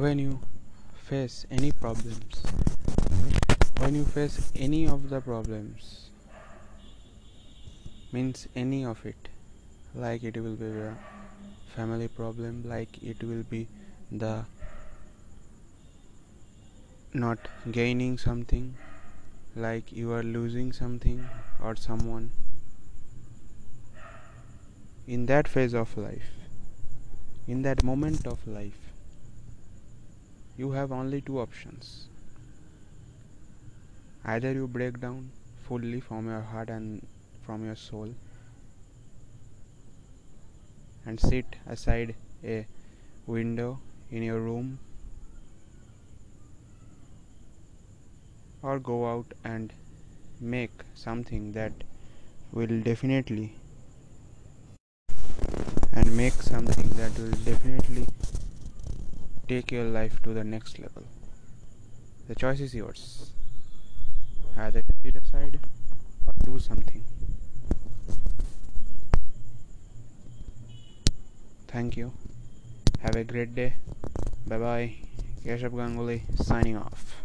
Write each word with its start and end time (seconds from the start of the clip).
when 0.00 0.18
you 0.18 0.40
face 1.08 1.44
any 1.50 1.70
problems 1.70 2.42
when 3.80 3.94
you 3.94 4.04
face 4.04 4.50
any 4.66 4.86
of 4.86 5.10
the 5.10 5.20
problems 5.20 6.10
means 8.10 8.46
any 8.56 8.82
of 8.92 9.04
it 9.04 9.28
like 9.94 10.22
it 10.22 10.38
will 10.42 10.56
be 10.62 10.70
a 10.84 10.94
family 11.74 12.08
problem 12.08 12.62
like 12.74 13.02
it 13.02 13.22
will 13.22 13.42
be 13.50 13.68
the 14.10 14.34
not 17.12 17.38
gaining 17.70 18.16
something 18.16 18.74
like 19.54 19.92
you 19.92 20.12
are 20.12 20.22
losing 20.22 20.72
something 20.72 21.28
or 21.60 21.74
someone. 21.74 22.30
In 25.06 25.26
that 25.26 25.48
phase 25.48 25.74
of 25.74 25.96
life 25.96 26.30
in 27.48 27.62
that 27.62 27.82
moment 27.82 28.26
of 28.26 28.46
life 28.46 28.89
you 30.56 30.72
have 30.72 30.92
only 30.92 31.20
two 31.20 31.40
options. 31.40 32.08
Either 34.24 34.52
you 34.52 34.66
break 34.66 35.00
down 35.00 35.30
fully 35.62 36.00
from 36.00 36.26
your 36.28 36.42
heart 36.42 36.68
and 36.68 37.06
from 37.42 37.64
your 37.64 37.76
soul 37.76 38.14
and 41.06 41.18
sit 41.18 41.56
aside 41.66 42.14
a 42.44 42.66
window 43.26 43.78
in 44.10 44.22
your 44.22 44.40
room 44.40 44.78
or 48.62 48.78
go 48.78 48.98
out 49.10 49.32
and 49.44 49.72
make 50.40 50.84
something 50.94 51.52
that 51.52 51.72
will 52.52 52.80
definitely 52.80 53.54
and 55.92 56.16
make 56.16 56.32
something 56.32 56.88
that 56.90 57.18
will 57.18 57.38
definitely 57.44 58.06
take 59.50 59.72
your 59.72 59.84
life 59.84 60.22
to 60.22 60.32
the 60.32 60.44
next 60.44 60.78
level. 60.78 61.02
The 62.28 62.36
choice 62.36 62.60
is 62.60 62.72
yours. 62.72 63.32
Either 64.56 64.82
sit 65.02 65.16
aside 65.16 65.58
or 66.24 66.32
do 66.44 66.60
something. 66.60 67.02
Thank 71.66 71.96
you. 71.96 72.12
Have 73.00 73.16
a 73.16 73.24
great 73.24 73.56
day. 73.56 73.74
Bye 74.46 74.58
bye 74.58 74.94
Keshav 75.44 75.74
Ganguly 75.80 76.20
signing 76.44 76.76
off 76.76 77.16